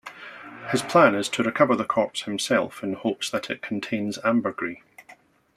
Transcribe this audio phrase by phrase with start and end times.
[0.71, 4.79] His plan is to recover the corpse himself in hopes that it contains ambergris.